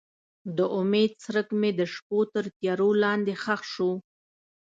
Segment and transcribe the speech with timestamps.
[0.57, 3.91] د امید څرک مې د شپو تر تیارو لاندې ښخ شو.